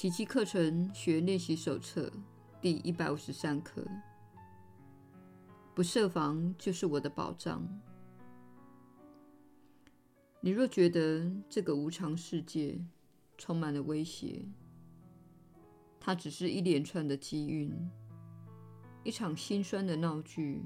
[0.00, 2.10] 奇迹课程学练习手册
[2.58, 3.86] 第一百五十三课：
[5.74, 7.62] 不设防就是我的保障。
[10.40, 12.82] 你若觉得这个无常世界
[13.36, 14.42] 充满了威胁，
[16.00, 17.70] 它只是一连串的机运，
[19.04, 20.62] 一场心酸的闹剧，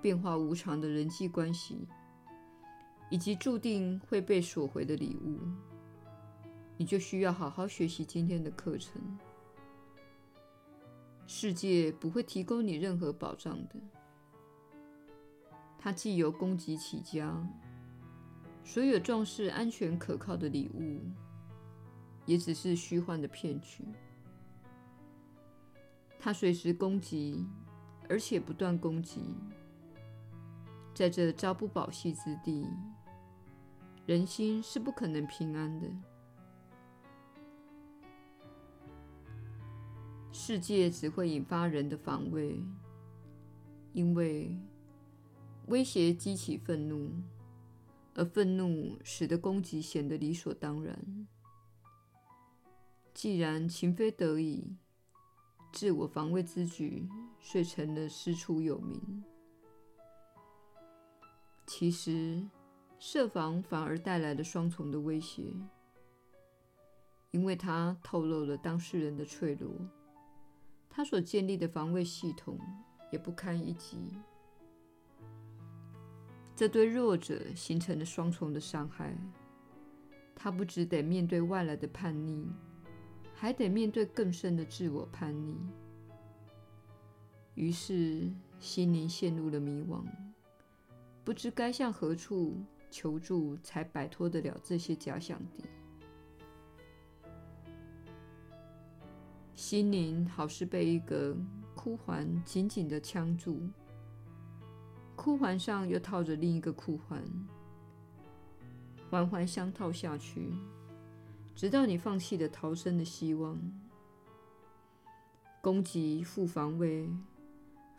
[0.00, 1.88] 变化无常的人际关系，
[3.10, 5.40] 以及注定会被索回的礼物，
[6.76, 9.00] 你就需要好好学习今天的课程。
[11.26, 13.74] 世界不会提供你任何保障的，
[15.78, 17.44] 它既由供给起家，
[18.62, 21.00] 所有重视安全可靠的礼物，
[22.26, 23.84] 也只是虚幻的骗局。
[26.18, 27.44] 它随时攻击，
[28.08, 29.20] 而且不断攻击。
[30.94, 32.66] 在这朝不保夕之地，
[34.06, 35.88] 人心是不可能平安的。
[40.38, 42.62] 世界只会引发人的防卫，
[43.94, 44.54] 因为
[45.68, 47.10] 威胁激起愤怒，
[48.14, 51.26] 而愤怒使得攻击显得理所当然。
[53.14, 54.76] 既然情非得已，
[55.72, 57.08] 自我防卫之举
[57.40, 59.24] 遂成了师出有名。
[61.66, 62.46] 其实，
[62.98, 65.54] 设防反而带来了双重的威胁，
[67.30, 69.74] 因为它透露了当事人的脆弱。
[70.96, 72.58] 他所建立的防卫系统
[73.12, 74.16] 也不堪一击，
[76.56, 79.14] 这对弱者形成了双重的伤害。
[80.34, 82.50] 他不只得面对外来的叛逆，
[83.34, 85.58] 还得面对更深的自我叛逆。
[87.56, 90.02] 于是，心灵陷入了迷惘，
[91.22, 92.56] 不知该向何处
[92.90, 95.62] 求助才摆脱得了这些假想敌。
[99.56, 101.34] 心灵好似被一个
[101.74, 103.58] 箍环紧紧地镶住，
[105.16, 107.24] 箍环上又套着另一个箍环，
[109.10, 110.52] 环环相套下去，
[111.54, 113.58] 直到你放弃了逃生的希望。
[115.62, 117.08] 攻击复防卫，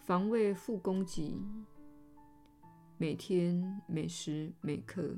[0.06, 1.42] 防卫复攻击，
[2.98, 5.16] 每天每时每刻，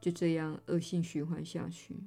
[0.00, 2.02] 就这样恶性循环下去，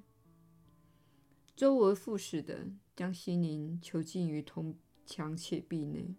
[1.55, 2.67] 周而复始的。
[2.95, 4.73] 将心灵囚禁于铜
[5.05, 6.16] 墙铁壁内，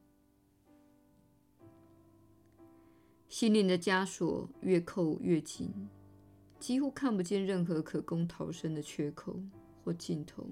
[3.30, 5.88] 心灵的枷锁越扣越紧，
[6.60, 9.40] 几乎看不见任何可供逃生的缺口
[9.82, 10.46] 或尽头。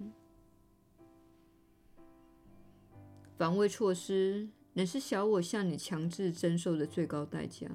[3.36, 7.70] 防卫措施乃是小我向你强制征收的最高代价，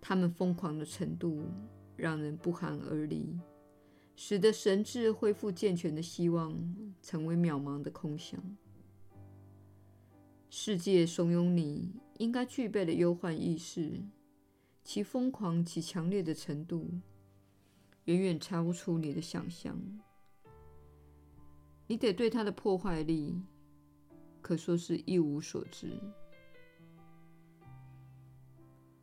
[0.00, 1.44] 他们疯狂的程度
[1.94, 3.38] 让人不寒而栗。
[4.24, 6.56] 使得神智恢复健全的希望
[7.02, 8.40] 成为渺茫的空想。
[10.48, 14.00] 世界怂恿你应该具备的忧患意识，
[14.84, 16.88] 其疯狂及强烈的程度，
[18.04, 19.76] 远远超出你的想象。
[21.88, 23.42] 你得对它的破坏力，
[24.40, 25.98] 可说是一无所知。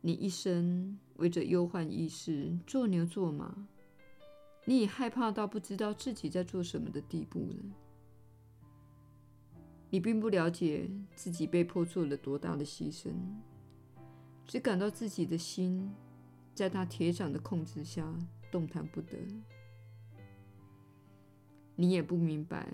[0.00, 3.68] 你一生为着忧患意识做牛做马。
[4.70, 7.56] 你已害怕到不知道自己在做什么的地步了。
[9.90, 13.10] 你并不了解自己被迫做了多大的牺牲，
[14.46, 15.92] 只感到自己的心
[16.54, 18.16] 在他铁掌的控制下
[18.48, 19.18] 动弹不得。
[21.74, 22.72] 你也不明白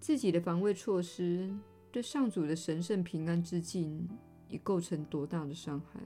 [0.00, 1.54] 自己的防卫措施
[1.92, 4.08] 对上主的神圣平安之境
[4.48, 6.00] 已构成多大的伤害，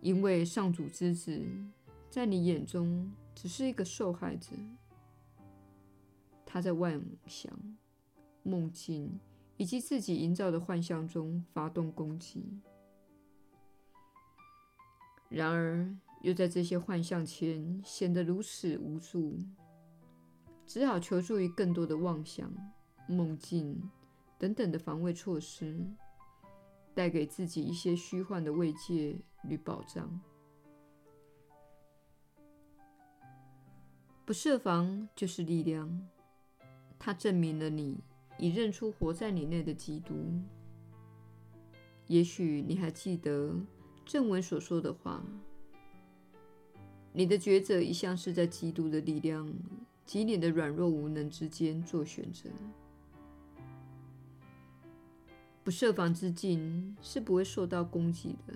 [0.00, 1.46] 因为上主之子。
[2.10, 4.56] 在你眼中，只是一个受害者。
[6.44, 7.56] 他在妄想、
[8.42, 9.20] 梦境
[9.56, 12.60] 以及自己营造的幻象中发动攻击，
[15.28, 19.38] 然而又在这些幻象前显得如此无助，
[20.66, 22.52] 只好求助于更多的妄想、
[23.08, 23.88] 梦境
[24.36, 25.80] 等等的防卫措施，
[26.92, 30.20] 带给自己一些虚幻的慰藉与保障。
[34.30, 36.06] 不设防就是力量，
[37.00, 37.98] 它证明了你
[38.38, 40.14] 已认出活在你内的基督。
[42.06, 43.52] 也许你还记得
[44.06, 45.20] 正文所说的话：
[47.12, 49.52] 你的抉择一向是在基督的力量
[50.06, 52.48] 及你的软弱无能之间做选择。
[55.64, 58.54] 不设防之境是不会受到攻击的，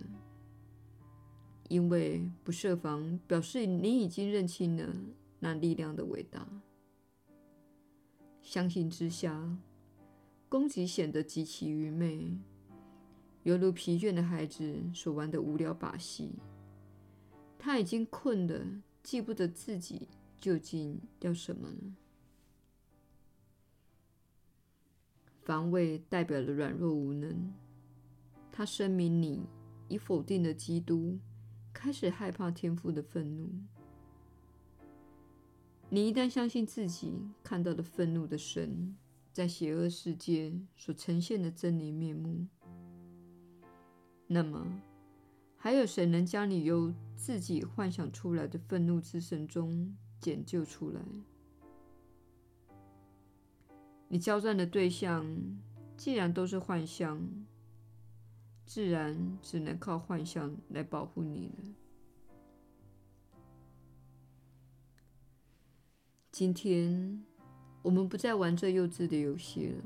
[1.67, 4.95] 因为不设防表示你已经认清了。
[5.45, 6.49] 那力量的伟大。
[8.41, 9.59] 相形之下，
[10.49, 12.39] 攻击显得极其愚昧，
[13.43, 16.33] 犹如疲倦的孩子所玩的无聊把戏。
[17.59, 18.65] 他已经困得
[19.03, 20.09] 记不得自己
[20.41, 21.77] 究竟要什么了。
[25.43, 27.53] 防卫代表了软弱无能。
[28.51, 29.43] 他声明你
[29.89, 31.19] 已否定了基督，
[31.71, 33.51] 开始害怕天父的愤怒。
[35.95, 37.13] 你一旦相信自己
[37.45, 38.97] 看到的愤怒的神
[39.33, 42.49] 在邪恶世界所呈现的狰狞面目，
[44.27, 44.67] 那么
[45.57, 51.01] 还有谁能将你由自己幻想出来的愤怒之神中解救出来？
[54.09, 55.25] 你交战的对象
[55.97, 57.25] 既然都是幻象，
[58.67, 61.84] 自然只能靠幻象来保护你了。
[66.35, 67.23] 今天
[67.81, 69.85] 我们不再玩这幼稚的游戏了。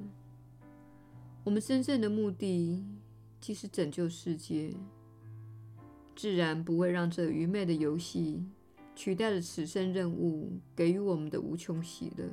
[1.44, 2.82] 我们真正的目的
[3.38, 4.74] 既是拯救世界，
[6.16, 8.46] 自然不会让这愚昧的游戏
[8.96, 12.24] 取代了此生任务给予我们的无穷喜乐。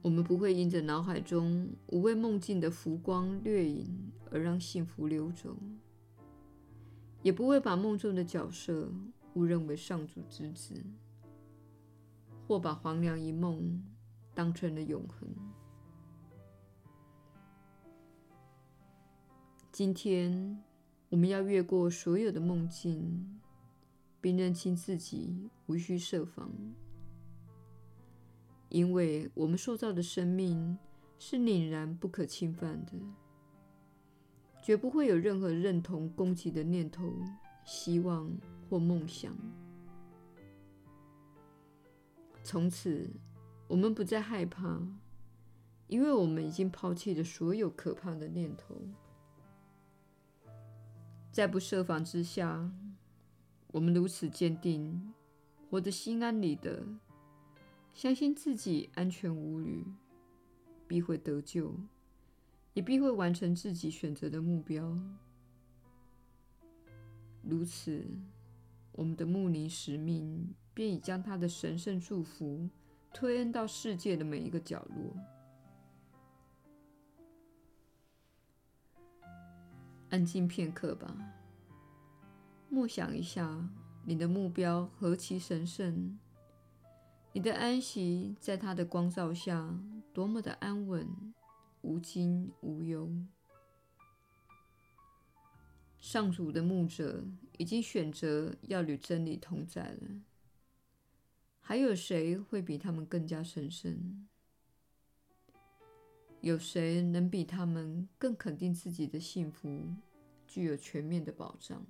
[0.00, 3.86] 我们不会因着脑海中无谓梦境的浮光掠影
[4.30, 5.54] 而让幸福溜走，
[7.20, 8.90] 也不会把梦中的角色
[9.36, 10.82] 误认为上主之子，
[12.48, 13.84] 或把黄粱一梦
[14.34, 15.28] 当成了永恒。
[19.70, 20.58] 今天，
[21.10, 23.38] 我们要越过所有的梦境，
[24.22, 26.50] 并认清自己无需设防。
[28.70, 30.78] 因为我们塑造的生命
[31.18, 32.92] 是凛然不可侵犯的，
[34.62, 37.12] 绝不会有任何认同攻击的念头、
[37.66, 38.32] 希望
[38.70, 39.36] 或梦想。
[42.42, 43.10] 从此，
[43.68, 44.80] 我们不再害怕，
[45.88, 48.74] 因为我们已经抛弃了所有可怕的念头。
[51.32, 52.70] 在不设防之下，
[53.72, 55.12] 我们如此坚定，
[55.68, 56.86] 活得心安理得。
[57.92, 59.84] 相信自己安全无虞，
[60.86, 61.74] 必会得救，
[62.74, 64.96] 也必会完成自己选择的目标。
[67.48, 68.04] 如此，
[68.90, 72.68] 我们的牧灵使命便已将他的神圣祝福
[73.14, 75.16] 推恩到世界的每一个角落。
[80.08, 81.16] 安静片刻吧，
[82.68, 83.68] 默想一下
[84.04, 86.18] 你的目标何其神圣。
[87.32, 89.78] 你的安息在他的光照下，
[90.12, 91.06] 多么的安稳、
[91.82, 93.08] 无惊无忧。
[95.98, 97.24] 上主的牧者
[97.58, 100.22] 已经选择要与真理同在了，
[101.60, 104.26] 还有谁会比他们更加神圣？
[106.42, 109.88] 有谁能比他们更肯定自己的幸福，
[110.46, 111.84] 具有全面的保障？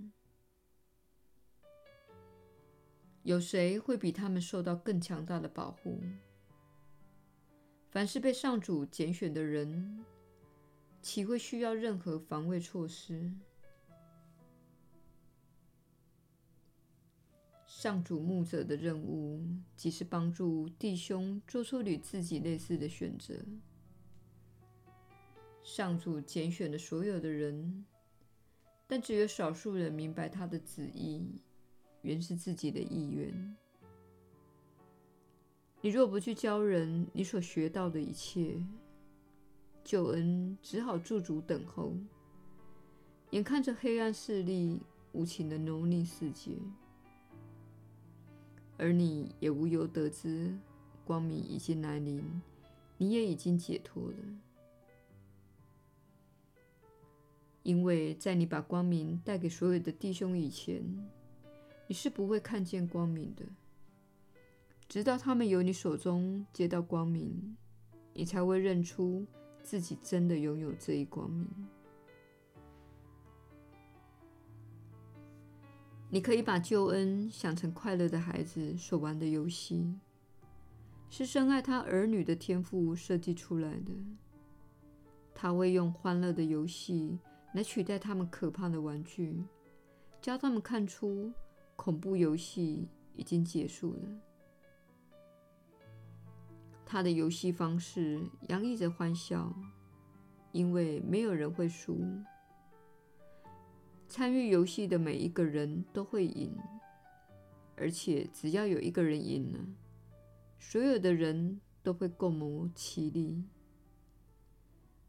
[3.22, 6.00] 有谁会比他们受到更强大的保护？
[7.90, 10.04] 凡是被上主拣选的人，
[11.02, 13.30] 岂会需要任何防卫措施？
[17.78, 23.34] 上主牧者的任务，即是帮助弟兄做出与自己类似的选择。
[25.62, 27.84] 上主拣选了所有的人，
[28.86, 31.42] 但只有少数人明白他的旨意。
[32.00, 33.54] 原是自己的意愿。
[35.82, 38.58] 你若不去教人你所学到的一切，
[39.84, 41.92] 救恩只好驻足等候，
[43.32, 44.80] 眼看着黑暗势力
[45.12, 46.52] 无情的蹂躏世界，
[48.78, 50.56] 而你也无由得知
[51.04, 52.22] 光明已经来临，
[52.98, 54.16] 你也已经解脱了，
[57.62, 60.82] 因为在你把光明带给所有的弟兄以前。
[61.88, 63.44] 你是不会看见光明的，
[64.88, 67.56] 直到他们由你手中接到光明，
[68.12, 69.24] 你才会认出
[69.62, 71.46] 自己真的拥有这一光明。
[76.08, 79.94] 你可以把救恩想成快乐的孩子所玩的游戏，
[81.10, 83.92] 是深爱他儿女的天父设计出来的。
[85.34, 87.18] 他会用欢乐的游戏
[87.52, 89.44] 来取代他们可怕的玩具，
[90.20, 91.32] 教他们看出。
[91.78, 94.00] 恐怖游戏已经结束了。
[96.86, 99.54] 他的游戏方式洋溢着欢笑，
[100.52, 102.00] 因为没有人会输。
[104.08, 106.56] 参与游戏的每一个人都会赢，
[107.76, 109.58] 而且只要有一个人赢了，
[110.58, 113.44] 所有的人都会共谋其利。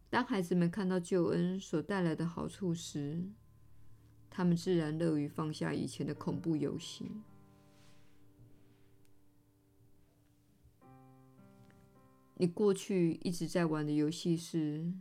[0.10, 3.24] 当孩子们看到救恩所带来的好处时，
[4.30, 7.12] 他们自然乐于放下以前的恐怖游戏。
[12.36, 14.94] 你过去一直在玩的游戏是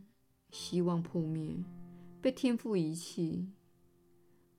[0.51, 1.55] 希望破灭，
[2.21, 3.47] 被天赋遗弃，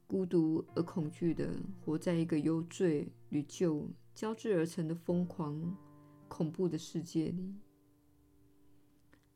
[0.09, 1.51] 孤独而恐惧的
[1.85, 5.77] 活在一个由罪与救交织而成的疯狂、
[6.29, 7.55] 恐怖的世界里。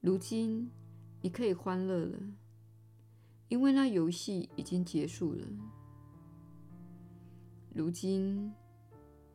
[0.01, 0.71] 如今，
[1.21, 2.19] 你可以欢乐了，
[3.49, 5.47] 因为那游戏已经结束了。
[7.75, 8.51] 如今，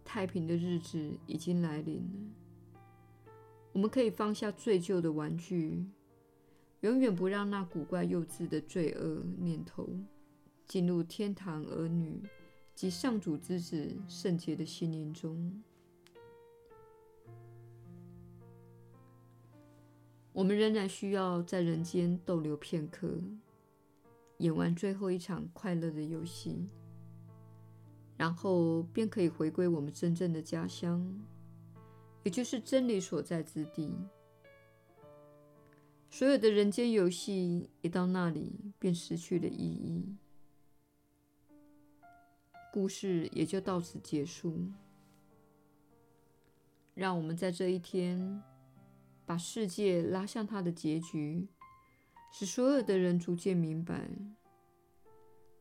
[0.04, 3.32] 太平的日子已经来临了。
[3.74, 5.86] 我们可以放下罪旧的玩具，
[6.82, 9.88] 永远不让那古怪幼稚的罪恶念头
[10.68, 12.22] 进入天堂儿女
[12.76, 15.64] 及上主之子圣洁的心灵中。
[20.34, 23.18] 我们仍然需要在人间逗留片刻，
[24.38, 26.68] 演完最后一场快乐的游戏，
[28.18, 31.20] 然后便可以回归我们真正的家乡。
[32.24, 33.96] 也就是真理所在之地。
[36.10, 40.04] 所有的人间游戏一到那里便失去了意义，
[42.72, 44.60] 故事也就到此结束。
[46.94, 48.42] 让我们在这一天
[49.26, 51.48] 把世界拉向它的结局，
[52.32, 54.10] 使所有的人逐渐明白，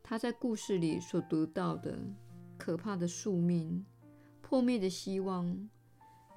[0.02, 1.98] 他在故事里所得到的
[2.56, 3.84] 可怕的宿命、
[4.40, 5.68] 破灭的希望。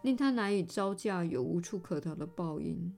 [0.02, 2.96] 令他难以招架有无处可逃的报应，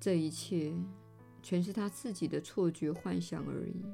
[0.00, 0.72] 这一切
[1.42, 3.84] 全是他自己的错觉幻想而已。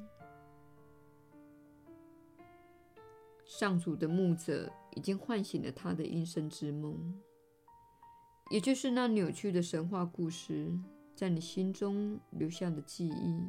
[3.55, 6.99] 上主的牧者已经唤醒了他的阴生之梦，
[8.51, 10.73] 也就是那扭曲的神话故事
[11.15, 13.45] 在你心中留下的记忆，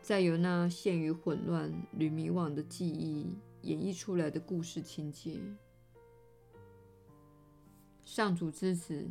[0.00, 3.36] 再由那陷于混乱与迷惘的记忆。
[3.62, 5.38] 演绎出来的故事情节，
[8.02, 9.06] 上主之子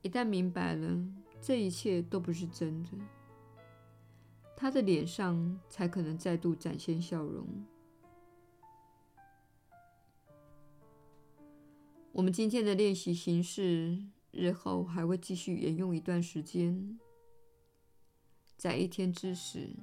[0.00, 1.04] 一旦明白了
[1.42, 2.90] 这一切都不是真的，
[4.56, 7.46] 他的脸上才可能再度展现笑容。
[12.12, 13.98] 我们今天的练习形式，
[14.30, 16.98] 日后还会继续沿用一段时间，
[18.56, 19.74] 在一天之时。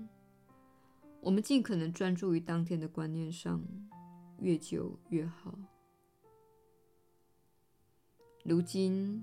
[1.20, 3.62] 我们尽可能专注于当天的观念上，
[4.40, 5.54] 越久越好。
[8.44, 9.22] 如今，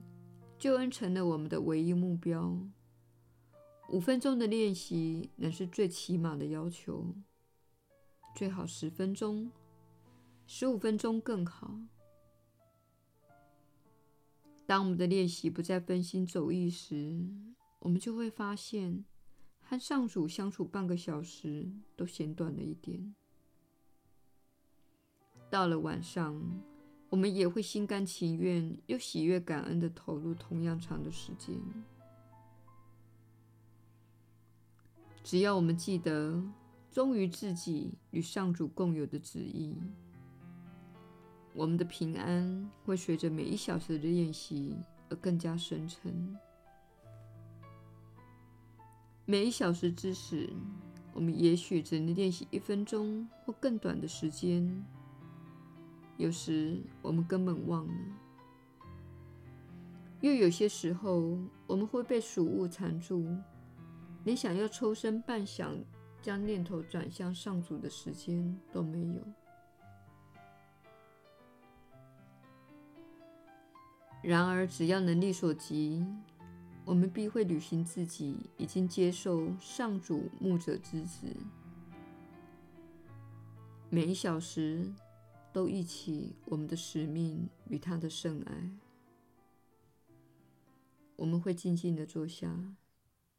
[0.58, 2.56] 救恩成了我们的唯一目标。
[3.88, 7.14] 五分钟的练习能是最起码的要求，
[8.36, 9.50] 最好十分钟，
[10.46, 11.78] 十五分钟更好。
[14.66, 17.26] 当我们的练习不再分心走意时，
[17.80, 19.04] 我们就会发现。
[19.70, 23.14] 和上主相处半个小时都嫌短了一点。
[25.50, 26.42] 到了晚上，
[27.10, 31.54] 我们也会心甘情愿又喜悦感恩的投入同样长的时间。
[35.22, 36.42] 只要我们记得
[36.90, 39.76] 忠于自己与上主共有的旨意，
[41.54, 44.76] 我们的平安会随着每一小时的练习
[45.10, 46.36] 而更加深沉。
[49.26, 50.48] 每一小时之时，
[51.12, 54.82] 我们也许只能练习一分钟或更短的时间。
[56.16, 57.94] 有时我们根本忘了，
[60.22, 63.36] 又有些时候我们会被俗务缠住，
[64.28, 65.82] 连想要抽身半晌
[66.20, 69.22] 将念头转向上主的时间都没有。
[74.22, 76.04] 然而，只要能力所及，
[76.84, 81.34] 我们必会履行自己已经接受上主牧者之职，
[83.88, 84.92] 每一小时
[85.54, 88.70] 都忆起我们的使命与他的圣爱。
[91.16, 92.54] 我们会静静地坐下，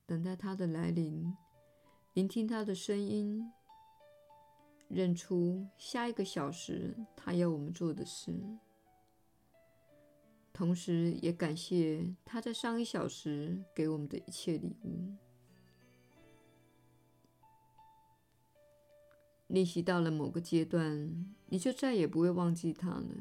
[0.10, 1.38] 等待他的来临，
[2.16, 3.48] 聆听他的声音，
[4.88, 8.34] 认出下一个小时他要我们做的事。
[10.52, 15.14] 同时，也感谢他在上一小时给我们的一切礼物。
[19.46, 23.16] 练习到了某个阶段，你就再也不会忘记他了。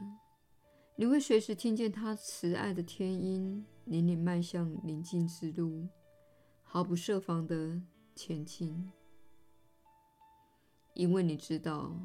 [0.96, 5.86] 你会随时听见他慈爱的天音，领你迈向宁静之路，
[6.70, 7.80] 毫不设防的
[8.14, 8.92] 前进。
[10.92, 11.98] 因为你知道，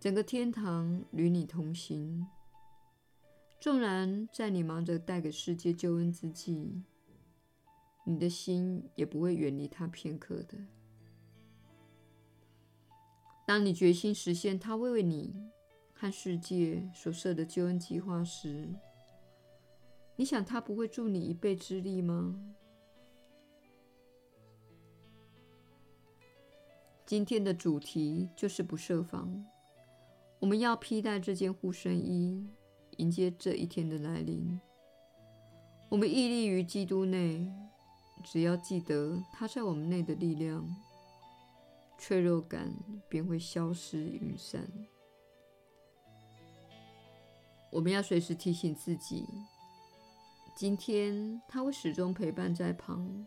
[0.00, 2.26] 整个天堂与你同行。
[3.60, 6.82] 纵然在你忙着带给世界救恩之际，
[8.04, 10.56] 你的心也不会远离他片刻的。
[13.46, 15.34] 当你决心实现他为你
[15.92, 18.68] 和世界所设的救恩计划时，
[20.16, 22.40] 你想他不会助你一臂之力吗？
[27.06, 29.46] 今天的主题就是不设防。
[30.40, 32.46] 我们要披戴这件护身衣。
[32.98, 34.58] 迎接这一天的来临，
[35.90, 37.46] 我们屹立于基督内。
[38.24, 40.66] 只要记得他在我们内的力量，
[41.98, 42.72] 脆弱感
[43.06, 44.66] 便会消失云散。
[47.70, 49.26] 我们要随时提醒自己，
[50.56, 53.26] 今天他会始终陪伴在旁，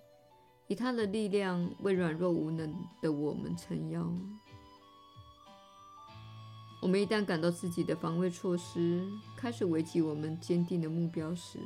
[0.69, 2.71] 以他的力量为软弱无能
[3.01, 4.07] 的我们撑腰。
[6.79, 9.03] 我们一旦感到自己的防卫措施
[9.35, 11.57] 开始危及我们坚定的目标时，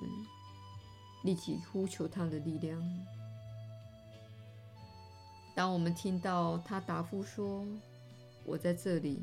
[1.24, 2.82] 立即呼求他的力量。
[5.54, 7.68] 当我们听到他答复说
[8.46, 9.22] “我在这里”，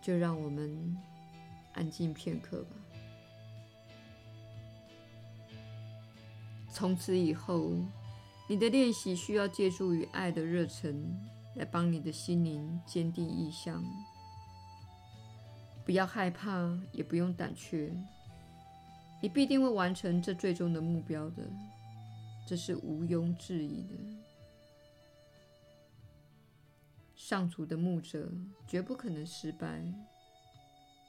[0.00, 0.96] 就让我们
[1.74, 2.79] 安静片刻吧。
[6.72, 7.72] 从此以后，
[8.48, 11.04] 你的练习需要借助于爱的热忱。
[11.56, 13.84] 来帮你的心灵坚定意向，
[15.84, 17.92] 不要害怕，也不用胆怯，
[19.20, 21.42] 你必定会完成这最终的目标的，
[22.46, 23.94] 这是毋庸置疑的。
[27.16, 28.30] 上主的牧者
[28.68, 29.82] 绝不可能失败，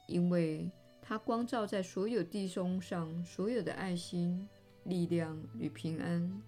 [0.08, 0.72] 因为
[1.04, 4.50] 他光照在所有弟兄上，所有的爱心、
[4.84, 6.42] 力量与平安，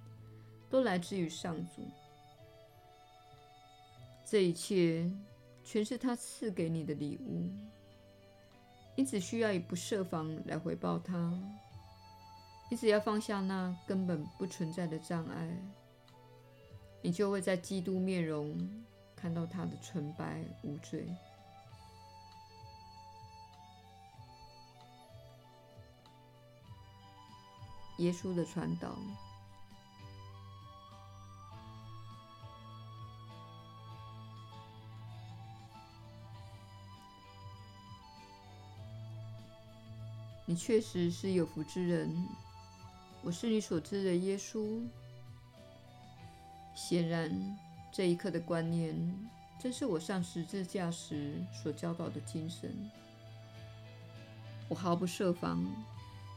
[0.70, 1.84] 都来自于上主。
[4.26, 5.12] 这一切
[5.64, 7.50] 全是他赐给你的礼物，
[8.96, 11.40] 你只需要以不设防来回报他。
[12.72, 15.56] 你只要放下那根本不存在的障碍，
[17.02, 18.68] 你就会在基督面容
[19.16, 21.06] 看到他的纯白无罪。
[27.98, 28.98] 耶稣的传导。
[40.46, 42.28] 你确实是有福之人，
[43.24, 44.86] 我是你所知的耶稣。
[46.76, 47.58] 显然，
[47.92, 48.94] 这一刻的观念
[49.60, 52.92] 正是我上十字架时所教导的精神。
[54.68, 55.66] 我毫不设防，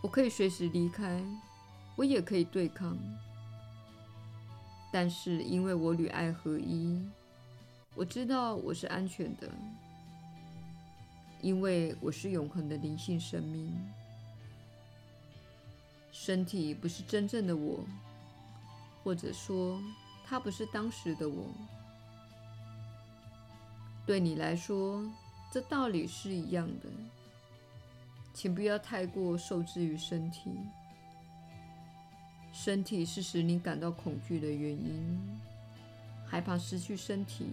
[0.02, 1.22] 我可以随时离开，
[1.96, 2.96] 我也可以对抗。
[4.92, 7.04] 但是，因为我与爱合一，
[7.94, 9.50] 我知道我是安全的。
[11.42, 13.72] 因为我是永恒的灵性生命，
[16.10, 17.84] 身体不是真正的我，
[19.04, 19.78] 或者说，
[20.24, 21.44] 它不是当时的我。
[24.06, 25.04] 对你来说，
[25.52, 26.88] 这道理是一样的。
[28.36, 30.50] 请不要太过受制于身体，
[32.52, 35.18] 身体是使你感到恐惧的原因，
[36.26, 37.46] 害怕失去身体，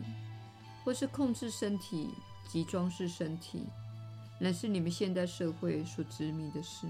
[0.83, 2.09] 或是控制身体。
[2.45, 3.63] 及装饰身体，
[4.37, 6.85] 乃是你们现代社会所执迷的事。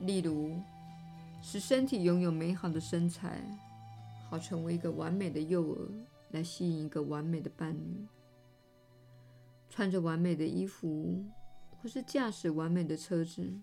[0.00, 0.60] 例如，
[1.42, 3.40] 使身体拥有美好的身材，
[4.28, 5.88] 好成为一个完美的幼儿，
[6.30, 8.06] 来吸引一个完美的伴侣；
[9.74, 11.24] 穿着完美的衣服，
[11.82, 13.60] 或是驾驶完美的车子，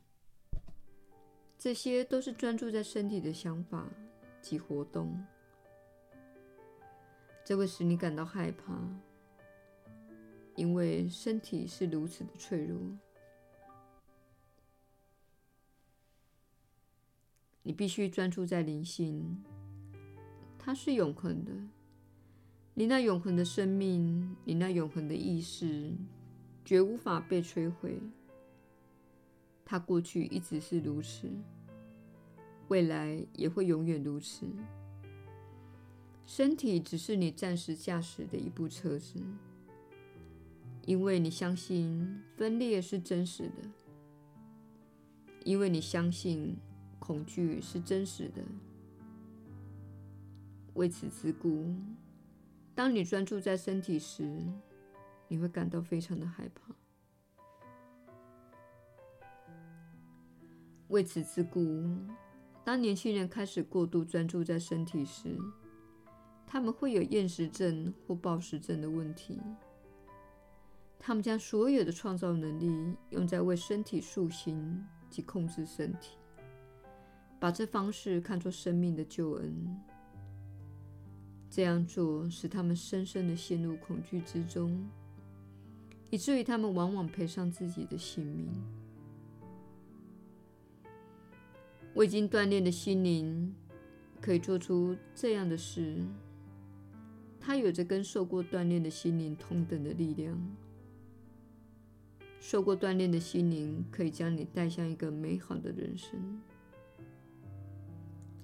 [1.57, 3.87] 这些都是专注在身体的想法
[4.41, 5.25] 及活动。
[7.45, 8.77] 这会使你感到害怕，
[10.57, 12.77] 因为身体是如此的脆弱。
[17.63, 19.41] 你必须专注在灵性，
[20.59, 21.53] 它是永恒的。
[22.81, 25.93] 你那永恒的生命，你那永恒的意识，
[26.65, 28.01] 绝无法被摧毁。
[29.63, 31.29] 它过去一直是如此，
[32.69, 34.47] 未来也会永远如此。
[36.25, 39.21] 身体只是你暂时驾驶的一部车子，
[40.87, 43.69] 因为你相信分裂是真实的，
[45.43, 46.57] 因为你相信
[46.97, 48.41] 恐惧是真实的。
[50.73, 51.75] 为此之故，
[52.73, 54.23] 当你专注在身体时，
[55.27, 56.73] 你会感到非常的害怕。
[60.87, 61.61] 为此之故，
[62.63, 65.37] 当年轻人开始过度专注在身体时，
[66.45, 69.39] 他们会有厌食症或暴食症的问题。
[70.99, 76.17] 他们将所有的创造能力用在为身体塑形及控制身体，
[77.39, 79.81] 把这方式看作生命的救恩。
[81.53, 84.87] 这样做使他们深深的陷入恐惧之中，
[86.09, 88.47] 以至于他们往往赔上自己的性命。
[91.93, 93.53] 未经锻炼的心灵
[94.21, 95.97] 可以做出这样的事，
[97.37, 100.41] 它有着跟受过锻炼的心灵同等的力量。
[102.39, 106.41] 受过锻炼的心灵可以将你带向一个美好的人生。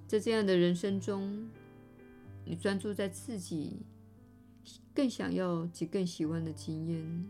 [0.06, 1.48] 在这样的人生中，
[2.48, 3.82] 你专注在自己
[4.94, 7.26] 更想要及更喜欢的经验，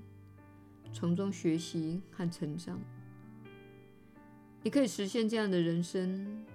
[0.92, 2.78] 从中学习和成长。
[4.62, 6.46] 你可以实现这样的人生，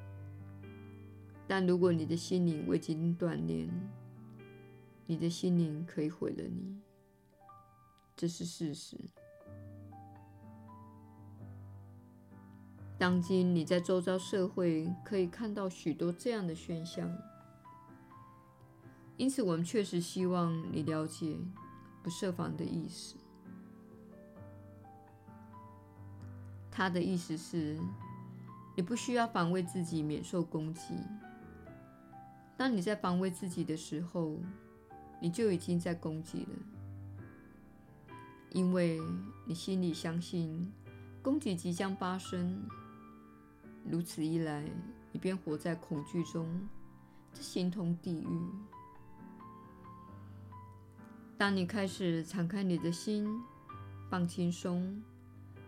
[1.45, 3.69] 但如果你的心灵未经锻炼，
[5.07, 6.79] 你的心灵可以毁了你，
[8.15, 8.97] 这是事实。
[12.97, 17.13] 当今你在周遭社会可以看到许多这样的现象，
[19.17, 21.37] 因此我们确实希望你了解
[22.01, 23.15] 不设防的意思。
[26.71, 27.77] 他的意思是，
[28.75, 30.95] 你不需要防卫自己免受攻击。
[32.57, 34.39] 当你在防卫自己的时候，
[35.21, 38.13] 你就已经在攻击了，
[38.49, 38.99] 因为
[39.45, 40.71] 你心里相信
[41.21, 42.67] 攻击即将发生。
[43.85, 44.63] 如此一来，
[45.11, 46.47] 你便活在恐惧中，
[47.33, 48.72] 这形同地狱。
[51.43, 53.27] 当你开始敞开你的心，
[54.09, 55.03] 放轻松。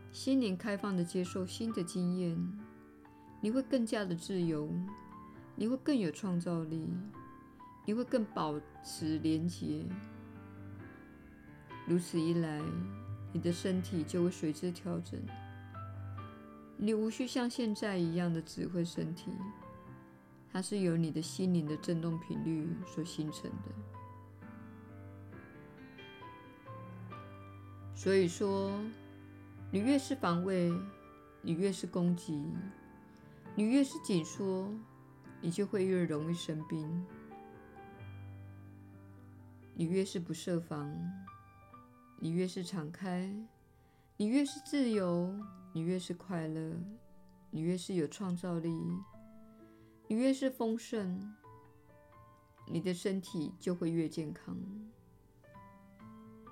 [0.09, 2.59] 心灵开放地接受新的经验，
[3.41, 4.71] 你会更加的自由，
[5.53, 6.87] 你会更有创造力，
[7.83, 9.83] 你会更保持廉洁。
[11.85, 12.61] 如此一来，
[13.33, 15.19] 你的身体就会随之调整。
[16.77, 19.29] 你无需像现在一样的指挥身体，
[20.53, 23.94] 它是由你的心灵的振动频率所形成的。
[28.05, 28.71] 所以说。
[29.71, 30.71] 你越是防卫，
[31.41, 32.45] 你越是攻击；
[33.55, 34.71] 你越是紧缩，
[35.41, 37.05] 你就会越容易生病。
[39.73, 40.95] 你越是不设防，
[42.19, 43.27] 你越是敞开；
[44.15, 45.35] 你越是自由，
[45.73, 46.77] 你越是快乐；
[47.49, 48.69] 你越是有创造力，
[50.07, 51.33] 你越是丰盛，
[52.67, 54.55] 你的身体就会越健康，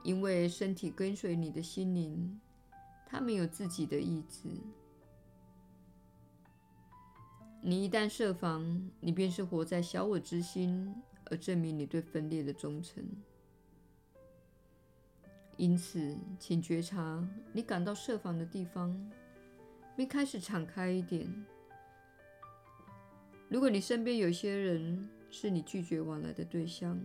[0.03, 2.39] 因为身体跟随你的心灵。
[3.05, 4.49] 他们有自己的意志。
[7.61, 13.05] 你一旦设防，你便是活在小我之心，而证明你对分裂的忠诚。
[15.57, 18.99] 因此，请觉察你感到设防的地方，
[19.95, 21.31] 并开始敞开一点。
[23.47, 26.99] 如果你身边有些人是你拒绝往来的对象，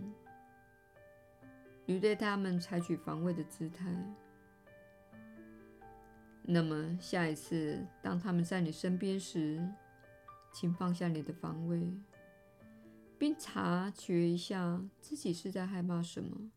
[1.90, 3.90] 你对他们采取防卫的姿态。
[6.42, 9.66] 那么，下一次当他们在你身边时，
[10.52, 11.90] 请放下你的防卫，
[13.18, 16.50] 并察觉一下自己是在害怕什么。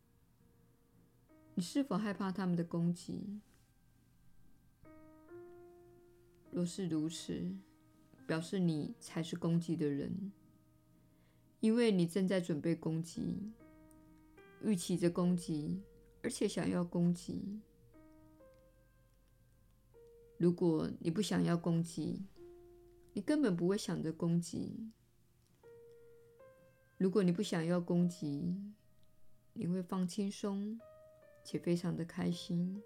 [1.56, 3.40] 你是否害怕他们的攻击？
[6.52, 7.56] 若是如此，
[8.28, 10.34] 表示你才是攻击的人，
[11.62, 13.54] 因为你正在准备攻击，
[14.64, 15.82] 预期着攻击，
[16.22, 17.60] 而且想要攻击。
[20.38, 22.26] 如果你不想要攻击，
[23.14, 24.92] 你根本不会想着攻击。
[26.98, 28.56] 如果你不想要攻击，
[29.54, 30.80] 你会放轻松，
[31.44, 32.82] 且非常的开心。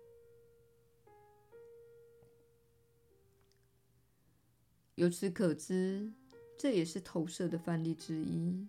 [4.96, 6.14] 由此可知，
[6.58, 8.66] 这也是投射的范例之一。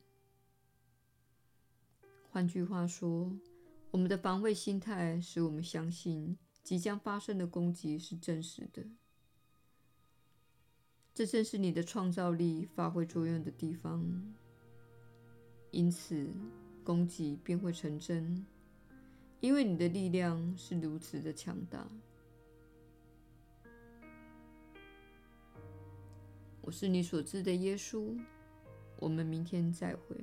[2.37, 3.33] 换句话说，
[3.91, 6.37] 我们的防卫心态使我们相信。
[6.63, 8.85] 即将发生的攻击是真实的，
[11.15, 14.05] 这正是你的创造力发挥作用的地方。
[15.71, 16.29] 因此，
[16.85, 18.45] 攻击便会成真，
[19.41, 21.89] 因为你的力量是如此的强大。
[26.61, 28.15] 我是你所知的耶稣，
[28.99, 30.23] 我们明天再会。